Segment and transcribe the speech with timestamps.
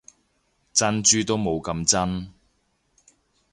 [0.73, 2.33] 珍珠都冇咁真